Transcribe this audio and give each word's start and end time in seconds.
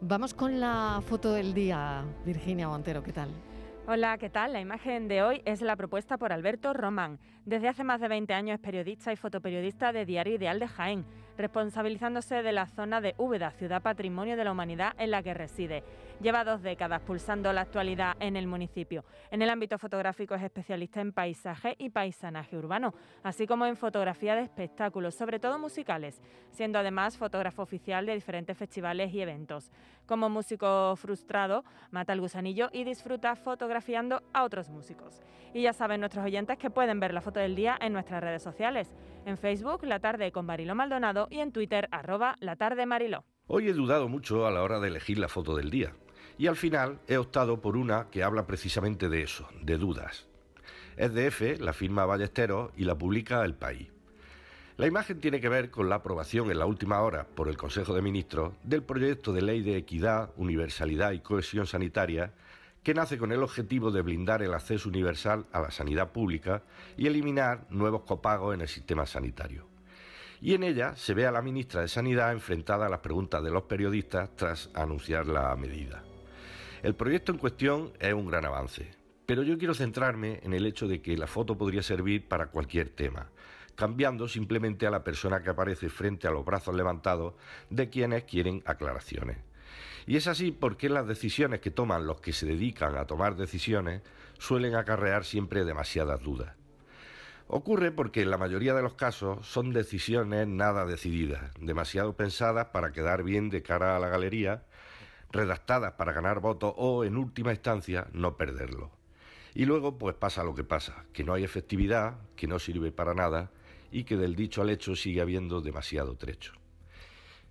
Vamos 0.00 0.32
con 0.32 0.60
la 0.60 1.02
foto 1.04 1.32
del 1.32 1.52
día, 1.52 2.04
Virginia 2.24 2.68
Montero, 2.68 3.02
¿qué 3.02 3.12
tal? 3.12 3.30
Hola, 3.88 4.16
¿qué 4.16 4.30
tal? 4.30 4.52
La 4.52 4.60
imagen 4.60 5.08
de 5.08 5.24
hoy 5.24 5.42
es 5.44 5.60
la 5.60 5.74
propuesta 5.74 6.16
por 6.18 6.32
Alberto 6.32 6.72
Román. 6.72 7.18
Desde 7.44 7.66
hace 7.66 7.82
más 7.82 8.00
de 8.00 8.06
20 8.06 8.32
años 8.32 8.54
es 8.54 8.60
periodista 8.60 9.12
y 9.12 9.16
fotoperiodista 9.16 9.92
de 9.92 10.06
Diario 10.06 10.36
Ideal 10.36 10.60
de 10.60 10.68
Jaén, 10.68 11.04
responsabilizándose 11.38 12.42
de 12.42 12.52
la 12.52 12.66
zona 12.66 13.00
de 13.00 13.14
Úbeda, 13.16 13.52
ciudad 13.52 13.80
patrimonio 13.80 14.36
de 14.36 14.44
la 14.44 14.52
humanidad 14.52 14.92
en 14.98 15.12
la 15.12 15.22
que 15.22 15.32
reside. 15.32 15.84
Lleva 16.20 16.42
dos 16.42 16.62
décadas 16.62 17.00
pulsando 17.02 17.52
la 17.52 17.60
actualidad 17.60 18.16
en 18.18 18.36
el 18.36 18.48
municipio. 18.48 19.04
En 19.30 19.40
el 19.40 19.48
ámbito 19.48 19.78
fotográfico 19.78 20.34
es 20.34 20.42
especialista 20.42 21.00
en 21.00 21.12
paisaje 21.12 21.76
y 21.78 21.90
paisanaje 21.90 22.58
urbano, 22.58 22.92
así 23.22 23.46
como 23.46 23.66
en 23.66 23.76
fotografía 23.76 24.34
de 24.34 24.42
espectáculos, 24.42 25.14
sobre 25.14 25.38
todo 25.38 25.60
musicales, 25.60 26.20
siendo 26.50 26.80
además 26.80 27.16
fotógrafo 27.16 27.62
oficial 27.62 28.04
de 28.04 28.14
diferentes 28.14 28.58
festivales 28.58 29.14
y 29.14 29.20
eventos. 29.20 29.70
Como 30.06 30.28
músico 30.28 30.96
frustrado, 30.96 31.64
mata 31.92 32.14
el 32.14 32.20
gusanillo 32.20 32.68
y 32.72 32.82
disfruta 32.82 33.36
fotografiando 33.36 34.22
a 34.32 34.42
otros 34.42 34.70
músicos. 34.70 35.22
Y 35.54 35.62
ya 35.62 35.72
saben 35.72 36.00
nuestros 36.00 36.24
oyentes 36.24 36.58
que 36.58 36.70
pueden 36.70 36.98
ver 36.98 37.14
la 37.14 37.20
foto 37.20 37.40
del 37.40 37.54
día 37.54 37.78
en 37.80 37.92
nuestras 37.92 38.22
redes 38.22 38.42
sociales. 38.42 38.92
En 39.24 39.36
Facebook, 39.36 39.84
La 39.84 40.00
Tarde 40.00 40.32
con 40.32 40.46
Mariló 40.46 40.74
Maldonado 40.74 41.27
y 41.30 41.40
en 41.40 41.52
Twitter, 41.52 41.88
arroba 41.90 42.36
La 42.40 42.56
Tarde 42.56 42.86
Mariló. 42.86 43.24
Hoy 43.46 43.68
he 43.68 43.72
dudado 43.72 44.08
mucho 44.08 44.46
a 44.46 44.50
la 44.50 44.62
hora 44.62 44.80
de 44.80 44.88
elegir 44.88 45.18
la 45.18 45.28
foto 45.28 45.56
del 45.56 45.70
día 45.70 45.92
y 46.38 46.46
al 46.46 46.56
final 46.56 47.00
he 47.08 47.16
optado 47.16 47.60
por 47.60 47.76
una 47.76 48.08
que 48.10 48.22
habla 48.22 48.46
precisamente 48.46 49.08
de 49.08 49.22
eso, 49.22 49.48
de 49.60 49.76
dudas. 49.76 50.26
Es 50.96 51.12
de 51.12 51.26
F, 51.26 51.56
la 51.58 51.72
firma 51.72 52.06
Ballesteros, 52.06 52.70
y 52.76 52.84
la 52.84 52.96
publica 52.96 53.44
El 53.44 53.54
País. 53.54 53.88
La 54.76 54.86
imagen 54.86 55.20
tiene 55.20 55.40
que 55.40 55.48
ver 55.48 55.70
con 55.70 55.88
la 55.88 55.96
aprobación 55.96 56.50
en 56.52 56.58
la 56.58 56.66
última 56.66 57.00
hora 57.02 57.26
por 57.26 57.48
el 57.48 57.56
Consejo 57.56 57.94
de 57.94 58.02
Ministros 58.02 58.52
del 58.62 58.84
proyecto 58.84 59.32
de 59.32 59.42
ley 59.42 59.62
de 59.62 59.76
equidad, 59.76 60.30
universalidad 60.36 61.10
y 61.12 61.20
cohesión 61.20 61.66
sanitaria 61.66 62.32
que 62.84 62.94
nace 62.94 63.18
con 63.18 63.32
el 63.32 63.42
objetivo 63.42 63.90
de 63.90 64.02
blindar 64.02 64.40
el 64.42 64.54
acceso 64.54 64.88
universal 64.88 65.46
a 65.52 65.60
la 65.60 65.72
sanidad 65.72 66.12
pública 66.12 66.62
y 66.96 67.08
eliminar 67.08 67.66
nuevos 67.70 68.02
copagos 68.02 68.54
en 68.54 68.60
el 68.60 68.68
sistema 68.68 69.04
sanitario. 69.04 69.66
Y 70.40 70.54
en 70.54 70.62
ella 70.62 70.94
se 70.96 71.14
ve 71.14 71.26
a 71.26 71.32
la 71.32 71.42
ministra 71.42 71.80
de 71.80 71.88
Sanidad 71.88 72.32
enfrentada 72.32 72.86
a 72.86 72.88
las 72.88 73.00
preguntas 73.00 73.42
de 73.42 73.50
los 73.50 73.64
periodistas 73.64 74.30
tras 74.36 74.70
anunciar 74.74 75.26
la 75.26 75.54
medida. 75.56 76.04
El 76.82 76.94
proyecto 76.94 77.32
en 77.32 77.38
cuestión 77.38 77.92
es 77.98 78.14
un 78.14 78.26
gran 78.26 78.44
avance, 78.44 78.92
pero 79.26 79.42
yo 79.42 79.58
quiero 79.58 79.74
centrarme 79.74 80.38
en 80.44 80.54
el 80.54 80.64
hecho 80.64 80.86
de 80.86 81.02
que 81.02 81.16
la 81.16 81.26
foto 81.26 81.58
podría 81.58 81.82
servir 81.82 82.28
para 82.28 82.46
cualquier 82.46 82.90
tema, 82.90 83.30
cambiando 83.74 84.28
simplemente 84.28 84.86
a 84.86 84.90
la 84.90 85.02
persona 85.02 85.42
que 85.42 85.50
aparece 85.50 85.88
frente 85.88 86.28
a 86.28 86.30
los 86.30 86.44
brazos 86.44 86.74
levantados 86.74 87.34
de 87.68 87.90
quienes 87.90 88.24
quieren 88.24 88.62
aclaraciones. 88.64 89.38
Y 90.06 90.16
es 90.16 90.28
así 90.28 90.52
porque 90.52 90.88
las 90.88 91.06
decisiones 91.06 91.60
que 91.60 91.70
toman 91.72 92.06
los 92.06 92.20
que 92.20 92.32
se 92.32 92.46
dedican 92.46 92.96
a 92.96 93.06
tomar 93.06 93.36
decisiones 93.36 94.02
suelen 94.38 94.76
acarrear 94.76 95.24
siempre 95.24 95.64
demasiadas 95.64 96.22
dudas. 96.22 96.57
Ocurre 97.50 97.92
porque 97.92 98.20
en 98.20 98.30
la 98.30 98.36
mayoría 98.36 98.74
de 98.74 98.82
los 98.82 98.92
casos 98.92 99.46
son 99.46 99.72
decisiones 99.72 100.46
nada 100.46 100.84
decididas, 100.84 101.50
demasiado 101.58 102.14
pensadas 102.14 102.66
para 102.66 102.92
quedar 102.92 103.22
bien 103.22 103.48
de 103.48 103.62
cara 103.62 103.96
a 103.96 103.98
la 103.98 104.08
galería 104.08 104.64
redactadas 105.32 105.92
para 105.94 106.12
ganar 106.12 106.40
votos 106.40 106.74
o, 106.76 107.04
en 107.04 107.16
última 107.16 107.52
instancia, 107.52 108.06
no 108.12 108.36
perderlo. 108.36 108.90
Y 109.54 109.64
luego, 109.64 109.96
pues 109.96 110.14
pasa 110.14 110.44
lo 110.44 110.54
que 110.54 110.62
pasa, 110.62 111.06
que 111.14 111.24
no 111.24 111.32
hay 111.32 111.42
efectividad, 111.42 112.18
que 112.36 112.46
no 112.46 112.58
sirve 112.58 112.92
para 112.92 113.14
nada 113.14 113.50
y 113.90 114.04
que 114.04 114.18
del 114.18 114.36
dicho 114.36 114.60
al 114.60 114.68
hecho 114.68 114.94
sigue 114.94 115.22
habiendo 115.22 115.62
demasiado 115.62 116.16
trecho. 116.16 116.52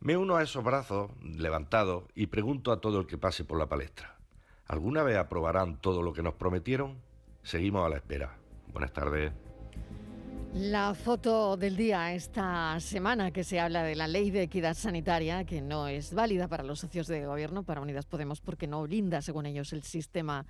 Me 0.00 0.18
uno 0.18 0.36
a 0.36 0.42
esos 0.42 0.62
brazos 0.62 1.10
levantados 1.22 2.04
y 2.14 2.26
pregunto 2.26 2.72
a 2.72 2.80
todo 2.82 3.00
el 3.00 3.06
que 3.06 3.16
pase 3.16 3.44
por 3.44 3.58
la 3.58 3.70
palestra. 3.70 4.16
¿Alguna 4.66 5.02
vez 5.02 5.16
aprobarán 5.16 5.80
todo 5.80 6.02
lo 6.02 6.12
que 6.12 6.22
nos 6.22 6.34
prometieron? 6.34 6.98
Seguimos 7.42 7.86
a 7.86 7.88
la 7.88 7.96
espera. 7.96 8.36
Buenas 8.68 8.92
tardes. 8.92 9.32
La 10.58 10.92
foto 10.92 11.56
del 11.56 11.76
día 11.76 12.12
esta 12.12 12.80
semana 12.80 13.30
que 13.30 13.44
se 13.44 13.60
habla 13.60 13.84
de 13.84 13.94
la 13.94 14.08
ley 14.08 14.32
de 14.32 14.42
equidad 14.42 14.74
sanitaria, 14.74 15.44
que 15.44 15.62
no 15.62 15.86
es 15.86 16.12
válida 16.12 16.48
para 16.48 16.64
los 16.64 16.80
socios 16.80 17.06
de 17.06 17.24
gobierno, 17.24 17.62
para 17.62 17.80
Unidas 17.80 18.06
Podemos, 18.06 18.40
porque 18.40 18.66
no 18.66 18.82
blinda, 18.82 19.22
según 19.22 19.46
ellos, 19.46 19.72
el 19.72 19.84
sistema 19.84 20.46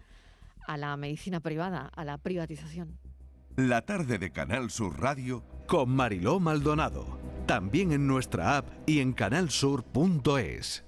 a 0.67 0.79
la 0.79 0.97
medicina 0.97 1.41
privada, 1.41 1.91
a 1.95 2.07
la 2.07 2.17
privatización. 2.17 2.99
La 3.57 3.83
tarde 3.83 4.19
de 4.19 4.33
Canal 4.33 4.71
Sur 4.71 4.99
Radio 4.99 5.45
con 5.67 5.91
Mariló 5.91 6.41
Maldonado. 6.41 7.19
También 7.47 7.93
en 7.93 8.07
nuestra 8.07 8.57
app 8.57 8.67
y 8.87 9.01
en 9.01 9.13
canalsur.es. 9.13 10.85